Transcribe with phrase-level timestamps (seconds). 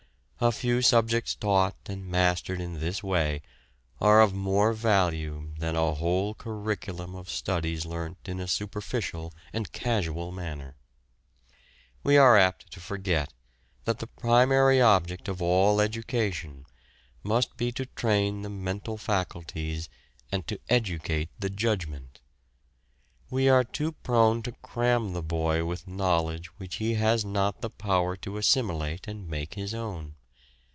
[0.43, 3.43] A few subjects taught and mastered in this way
[3.99, 9.71] are of more value than a whole curriculum of studies learnt in a superficial and
[9.71, 10.77] casual manner.
[12.01, 13.31] We are apt to forget
[13.85, 16.65] that the primary object of all education
[17.21, 19.89] must be to train the mental faculties
[20.31, 22.19] and to educate the judgment.
[23.29, 27.69] We are too prone to cram the boy with knowledge which he has not the
[27.69, 30.15] power to assimilate and make his own.